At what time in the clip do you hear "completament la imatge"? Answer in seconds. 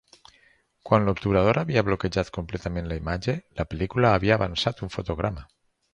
2.37-3.35